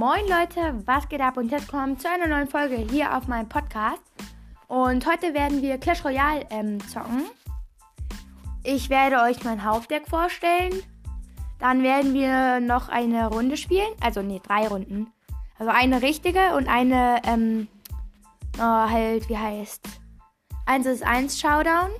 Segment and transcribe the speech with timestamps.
[0.00, 1.36] moin Leute, was geht ab?
[1.36, 4.00] Und jetzt kommen zu einer neuen Folge hier auf meinem Podcast.
[4.66, 7.24] Und heute werden wir Clash Royale ähm, zocken.
[8.62, 10.72] Ich werde euch mein Hauptdeck vorstellen.
[11.58, 13.92] Dann werden wir noch eine Runde spielen.
[14.00, 15.12] Also, nee, drei Runden.
[15.58, 17.68] Also eine richtige und eine, ähm,
[18.56, 19.86] oh, halt, wie heißt.
[20.64, 21.90] 1 ist 1 Showdown.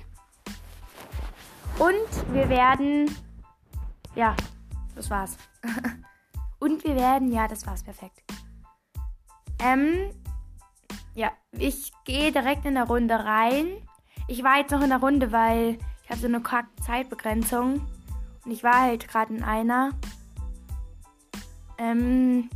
[1.77, 3.15] Und wir werden,
[4.15, 4.35] ja,
[4.95, 5.37] das war's.
[6.61, 8.21] Und wir werden, ja, das war's, perfekt.
[9.59, 10.11] Ähm,
[11.15, 13.65] ja, ich gehe direkt in der Runde rein.
[14.27, 16.43] Ich war jetzt noch in der Runde, weil ich hatte so eine
[16.85, 17.81] Zeitbegrenzung.
[18.45, 19.89] Und ich war halt gerade in einer.
[21.79, 22.47] Ähm,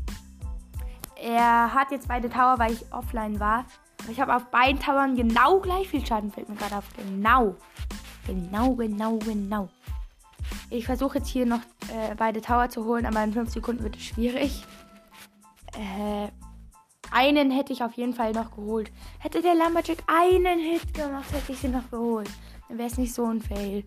[1.15, 3.65] er hat jetzt beide Tower, weil ich offline war.
[4.03, 6.85] Aber ich habe auf beiden Towern genau gleich viel Schaden, fällt mir gerade auf.
[6.95, 7.55] Genau.
[8.27, 9.69] Genau, genau, genau.
[10.69, 13.95] Ich versuche jetzt hier noch äh, beide Tower zu holen, aber in 5 Sekunden wird
[13.95, 14.63] es schwierig.
[15.73, 16.29] Äh,
[17.11, 18.91] einen hätte ich auf jeden Fall noch geholt.
[19.19, 22.29] Hätte der Lumberjack einen Hit gemacht, hätte ich sie noch geholt.
[22.67, 23.83] Dann wäre es nicht so ein Fail.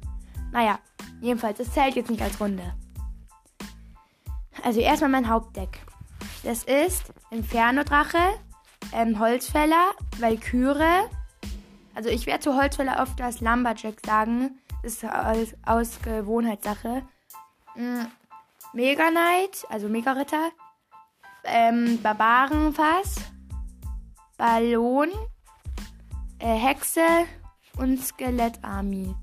[0.53, 0.79] Naja,
[1.21, 2.75] jedenfalls, es zählt jetzt nicht als Runde.
[4.63, 5.81] Also erstmal mein Hauptdeck.
[6.43, 8.19] Das ist Inferno-Drache,
[8.93, 11.05] ähm, Holzfäller, Valkyrie.
[11.95, 17.03] Also ich werde zu Holzfäller oft das Lumberjack sagen ist aus, aus Gewohnheitssache.
[17.79, 18.09] Mhm.
[18.73, 20.51] Mega Knight, also Mega Ritter.
[21.45, 23.17] Ähm, Barbarenfass.
[24.37, 25.11] Ballon.
[26.41, 27.27] Äh, Hexe
[27.77, 29.15] und Skelettarmee.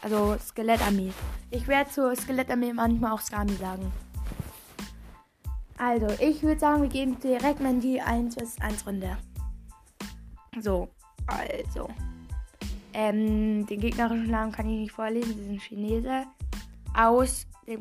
[0.00, 1.12] Also Skelettarmee.
[1.50, 3.92] Ich werde zur Skelettarmee manchmal auch Skami sagen.
[5.78, 9.18] Also, ich würde sagen, wir gehen direkt in die 1 bis 1 Runde.
[10.58, 10.88] So,
[11.26, 11.88] also.
[12.94, 16.24] Ähm, den gegnerischen Namen kann ich nicht vorlesen, sie sind Chinese.
[16.96, 17.80] Aus dem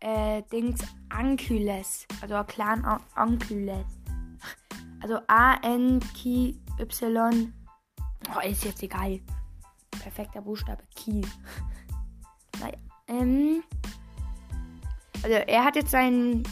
[0.00, 2.06] äh, Dings Ankyles.
[2.20, 3.86] Also Clan Ankyles.
[5.00, 6.58] Also A-N-K-Y.
[8.34, 9.20] Oh, ist jetzt egal.
[9.90, 10.82] Perfekter Buchstabe.
[10.94, 11.22] Ki.
[12.60, 12.76] naja.
[13.08, 13.62] Ähm,
[15.22, 16.44] also er hat jetzt seinen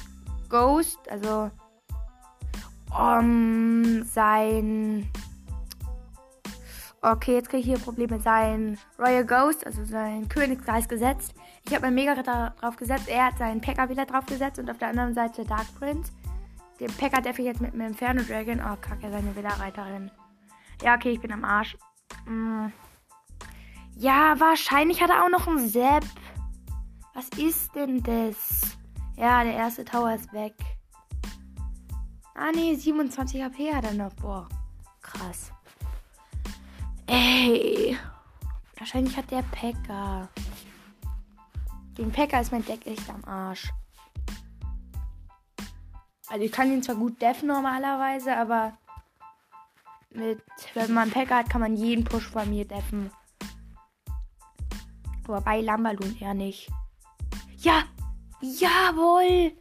[0.48, 1.50] Ghost, also
[2.96, 5.08] um, sein
[7.02, 8.20] Okay, jetzt kriege ich hier Probleme.
[8.20, 11.34] Sein Royal Ghost, also sein Königsgeist gesetzt.
[11.64, 13.08] Ich habe meinen Mega-Ritter drauf gesetzt.
[13.08, 14.58] Er hat seinen Pekka wieder drauf gesetzt.
[14.58, 16.12] Und auf der anderen Seite Dark Prince.
[16.78, 18.60] Den Pekka darf ich jetzt mit dem Inferno Dragon.
[18.60, 20.10] Oh, kacke, seine Widerreiterin.
[20.82, 21.76] Ja, okay, ich bin am Arsch.
[22.26, 22.70] Hm.
[23.96, 26.04] Ja, wahrscheinlich hat er auch noch einen Sepp.
[27.14, 28.76] Was ist denn das?
[29.16, 30.54] Ja, der erste Tower ist weg.
[32.34, 34.14] Ah, nee, 27 HP hat er noch.
[34.14, 34.48] Boah,
[35.02, 35.52] krass.
[37.10, 37.98] Ey.
[38.78, 40.28] Wahrscheinlich hat der Packer.
[41.96, 43.72] Gegen Packer ist mein Deck echt am Arsch.
[46.28, 48.74] Also ich kann ihn zwar gut deffen normalerweise, aber
[50.10, 50.40] mit,
[50.74, 53.10] wenn man Packer hat, kann man jeden Push von mir deffen.
[55.26, 56.70] Aber bei Lambalun eher nicht.
[57.58, 57.82] Ja!
[58.40, 59.52] Jawohl!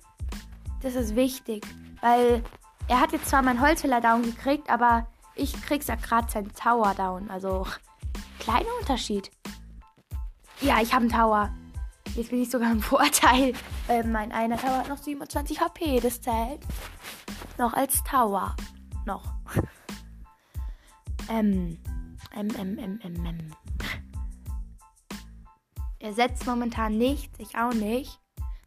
[0.82, 1.66] Das ist wichtig.
[2.02, 2.44] Weil
[2.88, 5.08] er hat jetzt zwar meinen Holzfäller down gekriegt, aber
[5.40, 7.30] ich krieg's ja gerade sein Tower down.
[7.30, 7.66] Also,
[8.40, 9.32] kleiner Unterschied.
[10.62, 11.50] Ja, ich habe einen Tower.
[12.16, 13.54] Jetzt bin ich sogar im Vorteil.
[13.88, 16.00] Äh, mein einer Tower hat noch 27 HP.
[16.00, 16.62] Das zählt
[17.60, 18.56] noch als Tower.
[19.06, 19.34] Noch.
[21.30, 21.78] ähm.
[22.32, 23.56] M, M, M, M, M.
[26.00, 27.38] Er setzt momentan nichts.
[27.40, 28.20] Ich auch nicht.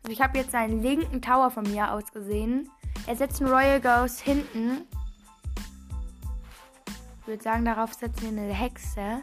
[0.02, 2.68] Also ich habe jetzt seinen linken Tower von mir aus gesehen.
[3.06, 4.86] Er setzt einen Royal Ghost hinten.
[7.32, 9.22] Ich würde sagen, darauf setzen wir eine Hexe.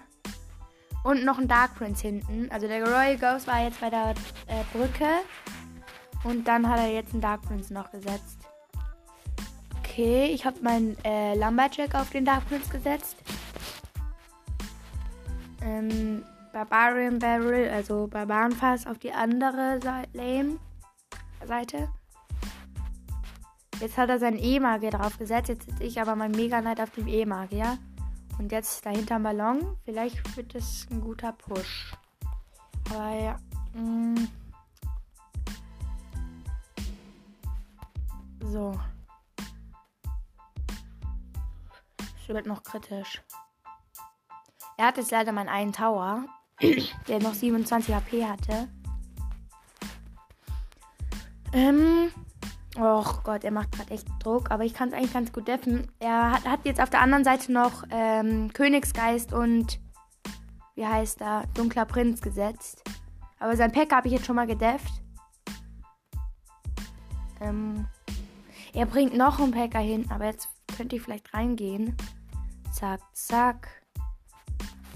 [1.04, 2.50] Und noch ein Dark Prince hinten.
[2.50, 4.16] Also der Royal Ghost war jetzt bei der
[4.48, 5.06] äh, Brücke.
[6.24, 8.40] Und dann hat er jetzt einen Dark Prince noch gesetzt.
[9.78, 13.16] Okay, ich habe meinen äh, Lumberjack auf den Dark Prince gesetzt.
[15.62, 19.80] Ähm, Barbarian Barrel, also Barbarenfass auf die andere
[21.46, 21.90] Seite.
[23.80, 25.50] Jetzt hat er seinen E-Magier drauf gesetzt.
[25.50, 27.78] Jetzt sitze ich aber mein Mega Knight auf dem E-Magier.
[28.40, 29.78] Und jetzt dahinter ein Ballon.
[29.84, 31.94] Vielleicht wird es ein guter Push.
[32.90, 33.36] Aber ja.
[33.74, 34.28] Mm.
[38.46, 38.80] So.
[42.22, 43.22] Es wird noch kritisch.
[44.78, 46.26] Er hat jetzt leider meinen einen Tower,
[47.08, 48.70] der noch 27 HP hatte.
[51.52, 52.12] Ähm,
[52.78, 55.88] Och Gott, er macht gerade echt Druck, aber ich kann es eigentlich ganz gut deffen.
[56.00, 59.80] Er hat, hat, jetzt auf der anderen Seite noch ähm, Königsgeist und
[60.76, 61.44] wie heißt er?
[61.56, 62.84] Dunkler Prinz gesetzt.
[63.40, 65.02] Aber sein Pack habe ich jetzt schon mal gedefft.
[67.42, 67.88] Ähm,
[68.74, 71.98] Er bringt noch einen Packer hin, aber jetzt könnte ich vielleicht reingehen.
[72.72, 73.68] Zack, zack.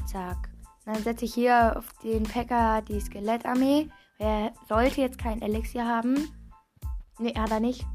[0.05, 0.49] Zack.
[0.85, 3.89] Dann setze ich hier auf den Packer die Skelettarmee.
[4.19, 6.29] Er sollte jetzt kein Elixier haben.
[7.19, 7.85] Ne, hat er nicht.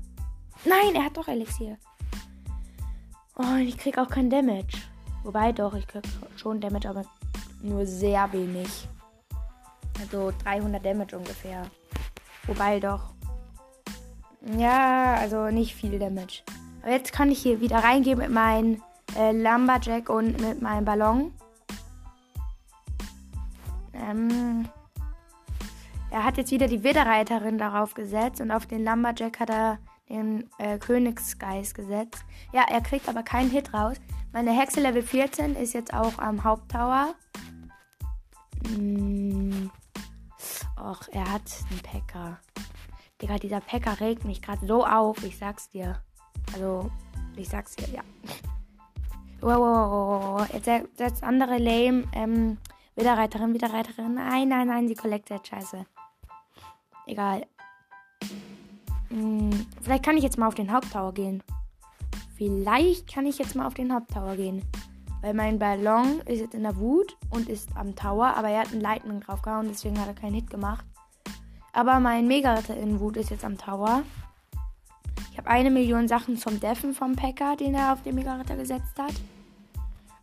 [0.64, 1.78] Nein, er hat doch Elixier.
[3.36, 4.78] Oh, ich krieg auch kein Damage.
[5.22, 6.04] Wobei doch, ich krieg
[6.36, 7.04] schon Damage, aber
[7.62, 8.88] nur sehr wenig.
[10.00, 11.62] Also 300 Damage ungefähr.
[12.46, 13.12] Wobei doch.
[14.56, 16.42] Ja, also nicht viel Damage.
[16.82, 18.82] Aber jetzt kann ich hier wieder reingehen mit meinem
[19.16, 21.32] äh, Lumberjack und mit meinem Ballon.
[23.92, 24.68] Ähm,
[26.10, 29.78] er hat jetzt wieder die Widderreiterin darauf gesetzt und auf den Lumberjack hat er
[30.08, 32.24] den äh, Königsgeist gesetzt.
[32.52, 33.96] Ja, er kriegt aber keinen Hit raus.
[34.32, 37.14] Meine Hexe Level 14 ist jetzt auch am Haupttower.
[38.66, 39.70] Hm.
[40.78, 42.38] Och, er hat einen Packer.
[43.20, 46.00] Digga, dieser Packer regt mich gerade so auf, ich sag's dir.
[46.52, 46.90] Also,
[47.36, 48.02] ich sag's dir, ja.
[49.40, 50.48] Wow, wow, wow, wow.
[50.52, 52.58] Jetzt setzt andere Lame, ähm,
[52.98, 54.14] Wiederreiterin, Wiederreiterin.
[54.14, 55.86] Nein, nein, nein, die collected, scheiße.
[57.06, 57.46] Egal.
[59.08, 61.42] Hm, vielleicht kann ich jetzt mal auf den Haupttower gehen.
[62.36, 64.64] Vielleicht kann ich jetzt mal auf den Haupttower gehen.
[65.22, 68.72] Weil mein Ballon ist jetzt in der Wut und ist am Tower, aber er hat
[68.72, 70.84] einen Lightning draufgehauen, deswegen hat er keinen Hit gemacht.
[71.72, 74.02] Aber mein Mega-Ritter in Wut ist jetzt am Tower.
[75.30, 78.98] Ich habe eine Million Sachen zum Deffen vom Packer, den er auf den Mega-Ritter gesetzt
[78.98, 79.14] hat.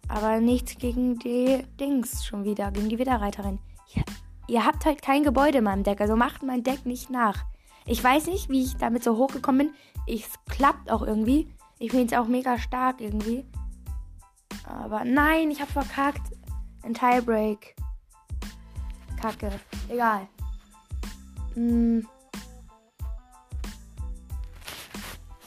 [0.07, 3.59] Aber nichts gegen die Dings schon wieder, gegen die Widerreiterin.
[3.93, 4.03] Ja,
[4.47, 7.43] ihr habt halt kein Gebäude in meinem Deck, also macht mein Deck nicht nach.
[7.85, 9.75] Ich weiß nicht, wie ich damit so hochgekommen bin.
[10.07, 11.53] Es klappt auch irgendwie.
[11.77, 13.45] Ich finde es auch mega stark irgendwie.
[14.63, 16.33] Aber nein, ich habe verkackt.
[16.83, 17.75] Ein Tiebreak.
[19.21, 19.51] Kacke.
[19.89, 20.27] Egal.
[21.53, 22.07] Hm.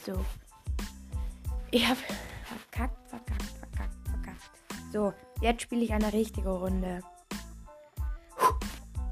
[0.05, 0.13] So.
[1.71, 1.99] Ich habe
[4.91, 7.01] So, jetzt spiele ich eine richtige Runde.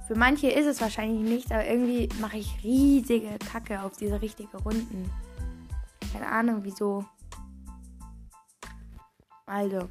[0.08, 4.58] Für manche ist es wahrscheinlich nicht, aber irgendwie mache ich riesige Kacke auf diese richtige
[4.58, 5.12] Runden.
[6.14, 7.06] Keine Ahnung wieso.
[9.46, 9.90] Also.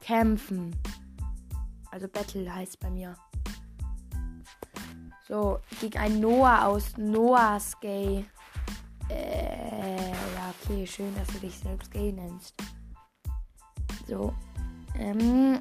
[0.00, 0.74] Kämpfen.
[1.90, 3.16] Also Battle heißt bei mir.
[5.26, 8.24] So, gegen ein Noah aus Noah's Gay.
[9.10, 12.54] Äh, ja, okay, schön, dass du dich selbst Gay nennst.
[14.08, 14.32] So.
[14.98, 15.60] Ähm,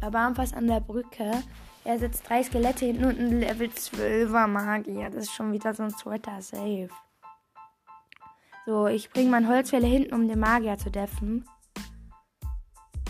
[0.00, 1.42] Barbarenfass an der Brücke.
[1.84, 5.10] Er setzt drei Skelette hinten und ein Level 12er Magier.
[5.10, 6.88] Das ist schon wieder so ein Sweater Safe.
[8.66, 11.44] So, ich bringe mein Holzfälle hinten, um den Magier zu deffen.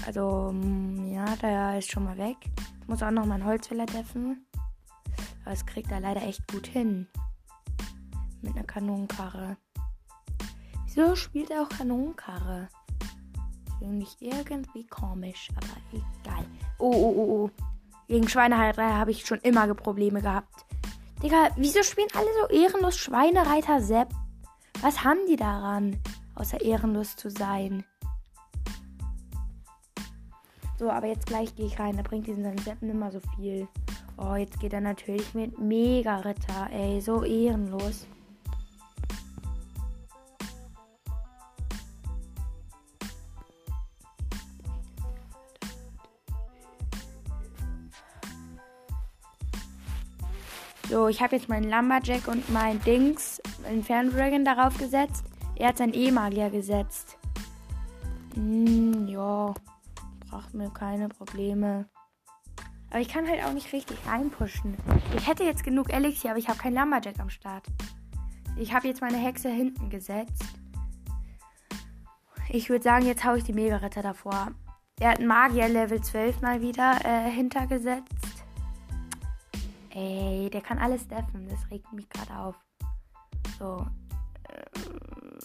[0.06, 2.36] Also, mm, ja, der ist schon mal weg.
[2.80, 4.46] Ich muss auch noch meinen Holzfäller deffen.
[5.42, 7.08] Aber das kriegt er leider echt gut hin.
[8.42, 9.56] Mit einer Kanonenkarre.
[10.86, 12.68] Wieso spielt er auch Kanonenkarre?
[13.80, 16.44] Finde ich irgendwie komisch, aber egal.
[16.78, 17.50] Oh, oh, oh, oh.
[18.08, 20.66] Gegen Schweinereiter habe ich schon immer Probleme gehabt.
[21.22, 24.08] Digga, wieso spielen alle so ehrenlos Schweinereiter Sepp?
[24.82, 25.98] Was haben die daran,
[26.34, 27.84] außer ehrenlos zu sein?
[30.78, 31.96] So, aber jetzt gleich gehe ich rein.
[31.96, 33.66] Da bringt diesen Sepp immer so viel.
[34.18, 36.68] Oh, jetzt geht er natürlich mit Mega-Ritter.
[36.70, 38.06] Ey, so ehrenlos.
[50.90, 55.24] So, ich habe jetzt meinen Lumberjack und mein Dings, Inferno Dragon darauf gesetzt.
[55.54, 57.16] Er hat sein E-Magier gesetzt.
[58.34, 59.54] Hm, ja.
[60.28, 61.88] Braucht mir keine Probleme.
[62.90, 64.76] Aber ich kann halt auch nicht richtig reinpushen.
[65.16, 67.66] Ich hätte jetzt genug Elixier, aber ich habe keinen Lumberjack am Start.
[68.56, 70.42] Ich habe jetzt meine Hexe hinten gesetzt.
[72.48, 74.48] Ich würde sagen, jetzt haue ich die Mega-Ritter davor.
[74.98, 78.29] Er hat einen Magier Level 12 mal wieder äh, hintergesetzt.
[79.90, 81.48] Ey, der kann alles deffen.
[81.48, 82.56] Das regt mich gerade auf.
[83.58, 83.86] So.
[84.48, 85.38] Ähm.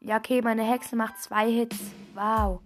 [0.00, 1.78] Ja, okay, meine Hexe macht zwei Hits.
[2.14, 2.60] Wow.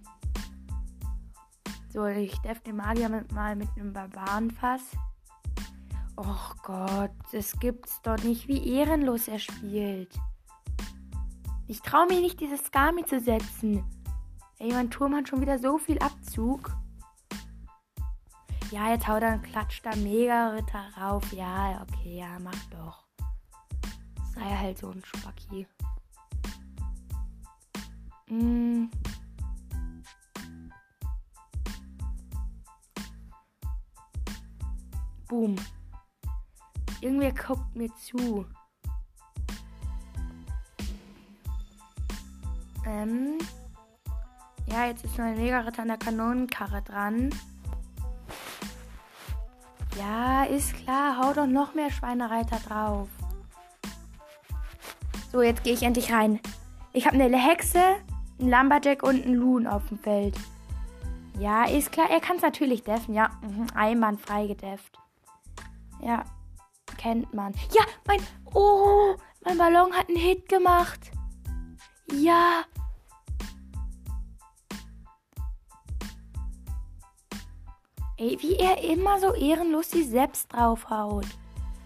[1.90, 4.82] So, ich deff den Magier mit, mal mit einem Barbarenfass.
[6.16, 10.12] Och Gott, das gibt's doch nicht, wie ehrenlos er spielt.
[11.68, 13.84] Ich traue mir nicht, dieses Skami zu setzen.
[14.58, 16.76] Ey, mein Turm hat schon wieder so viel Abzug
[18.70, 21.32] ja, jetzt haut er dann klatscht da Mega-Ritter rauf.
[21.32, 23.04] Ja, okay, ja, mach doch.
[24.34, 25.66] Sei halt so ein Spacki.
[28.28, 28.90] Mm.
[35.28, 35.56] Boom.
[37.00, 38.46] Irgendwer guckt mir zu.
[42.86, 43.38] Ähm.
[44.66, 47.30] Ja, jetzt ist mein Mega-Ritter an der Kanonenkarre dran.
[49.98, 51.18] Ja, ist klar.
[51.18, 53.08] Hau doch noch mehr Schweinereiter drauf.
[55.32, 56.40] So, jetzt gehe ich endlich rein.
[56.92, 57.82] Ich habe eine Hexe,
[58.40, 60.36] einen Lumberjack und einen Loon auf dem Feld.
[61.38, 62.08] Ja, ist klar.
[62.10, 63.14] Er kann es natürlich deffen.
[63.14, 63.66] Ja, mhm.
[63.74, 64.98] einwandfrei gedefft.
[66.00, 66.24] Ja,
[66.96, 67.52] kennt man.
[67.72, 68.20] Ja, mein...
[68.54, 71.10] Oh, mein Ballon hat einen Hit gemacht.
[72.12, 72.64] Ja.
[78.18, 81.26] Ey, wie er immer so ehrenlos die selbst draufhaut.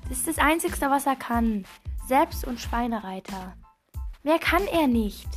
[0.09, 1.67] Das ist das Einzige, was er kann.
[2.07, 3.55] Selbst und Schweinereiter.
[4.23, 5.29] Mehr kann er nicht.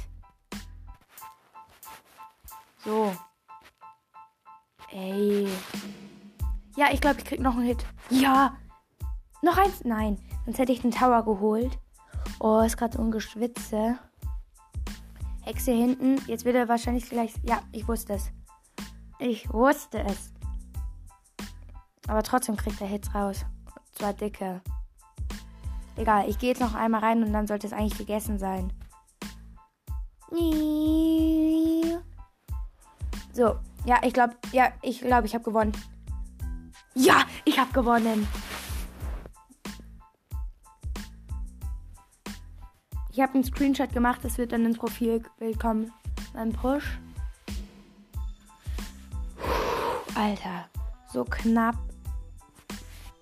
[2.86, 3.14] So.
[4.92, 5.50] Ey.
[6.78, 7.86] Ja, ich glaube, ich krieg noch einen Hit.
[8.10, 8.56] Ja.
[9.42, 9.84] Noch eins?
[9.84, 10.18] Nein.
[10.46, 11.78] Sonst hätte ich den Tower geholt.
[12.40, 14.00] Oh, ist gerade so ein Geschwitze.
[15.42, 16.22] Hexe hinten.
[16.28, 17.34] Jetzt wird er wahrscheinlich gleich.
[17.44, 18.32] Ja, ich wusste es.
[19.20, 20.35] Ich wusste es.
[22.08, 23.46] Aber trotzdem kriegt er Hits raus.
[23.94, 24.62] Zwar dicke.
[25.98, 28.72] Egal, ich gehe jetzt noch einmal rein und dann sollte es eigentlich gegessen sein.
[33.32, 35.72] So, ja, ich glaube, ja, ich glaube, ich habe gewonnen.
[36.94, 38.28] Ja, ich habe gewonnen.
[43.12, 45.94] Ich habe einen Screenshot gemacht, das wird dann ins Profilbild kommen.
[46.34, 47.00] Mein Push.
[50.16, 50.70] Alter,
[51.14, 51.76] so knapp.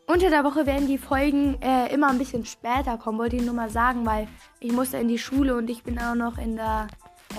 [0.06, 3.54] Unter der Woche werden die Folgen äh, immer ein bisschen später kommen, wollte ich nur
[3.54, 4.28] mal sagen, weil
[4.60, 6.88] ich musste in die Schule und ich bin auch noch in der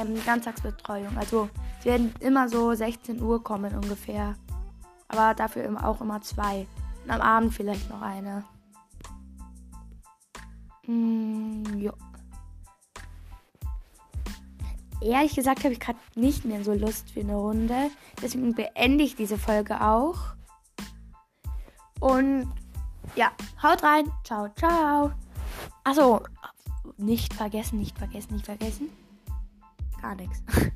[0.00, 1.16] ähm, Ganztagsbetreuung.
[1.18, 4.34] Also es werden immer so 16 Uhr kommen ungefähr.
[5.08, 6.66] Aber dafür auch immer zwei.
[7.04, 8.44] Und am Abend vielleicht noch eine.
[10.86, 11.92] Mm, ja.
[15.02, 17.90] Ehrlich gesagt habe ich gerade nicht mehr so Lust für eine Runde.
[18.22, 20.34] Deswegen beende ich diese Folge auch.
[22.04, 22.52] Und
[23.16, 23.32] ja,
[23.62, 24.12] haut rein.
[24.24, 25.12] Ciao, ciao.
[25.84, 26.20] Achso,
[26.98, 28.90] nicht vergessen, nicht vergessen, nicht vergessen.
[30.02, 30.42] Gar nichts.